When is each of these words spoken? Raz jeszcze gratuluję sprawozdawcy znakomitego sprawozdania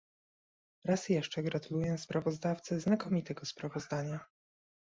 Raz 0.85 1.09
jeszcze 1.09 1.43
gratuluję 1.43 1.97
sprawozdawcy 1.97 2.79
znakomitego 2.79 3.45
sprawozdania 3.45 4.19